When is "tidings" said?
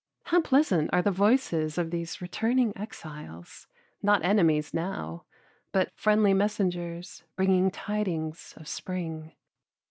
7.69-8.55